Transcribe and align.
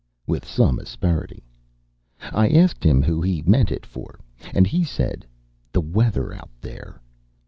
with 0.25 0.43
some 0.47 0.79
asperity. 0.79 1.43
I 2.33 2.47
asked 2.49 2.83
him 2.83 3.03
who 3.03 3.21
he 3.21 3.43
meant 3.43 3.71
it 3.71 3.85
for, 3.85 4.19
and 4.51 4.65
he 4.65 4.83
said, 4.83 5.27
"The 5.73 5.81
weather 5.81 6.33
out 6.33 6.49
there." 6.59 6.99